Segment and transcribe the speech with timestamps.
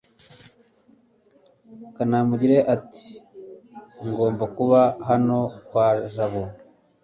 [1.95, 3.07] kanamugire ati
[4.07, 6.43] ngomba kuba hano kwa jabo